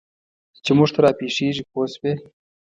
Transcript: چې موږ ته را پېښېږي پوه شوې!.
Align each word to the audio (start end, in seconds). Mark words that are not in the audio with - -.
چې 0.63 0.71
موږ 0.77 0.89
ته 0.93 0.99
را 1.03 1.11
پېښېږي 1.19 1.63
پوه 1.71 1.85
شوې!. 1.93 2.13